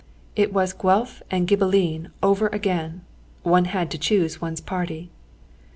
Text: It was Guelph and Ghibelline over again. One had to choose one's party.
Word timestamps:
It 0.35 0.51
was 0.51 0.73
Guelph 0.73 1.21
and 1.29 1.47
Ghibelline 1.47 2.09
over 2.23 2.47
again. 2.47 3.01
One 3.43 3.65
had 3.65 3.91
to 3.91 3.99
choose 3.99 4.41
one's 4.41 4.59
party. 4.59 5.11